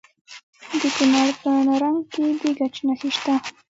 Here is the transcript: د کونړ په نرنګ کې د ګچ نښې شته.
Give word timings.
د 0.81 0.83
کونړ 0.99 1.27
په 1.41 1.49
نرنګ 1.65 1.99
کې 2.13 2.25
د 2.41 2.43
ګچ 2.57 2.75
نښې 2.87 3.09
شته. 3.17 3.33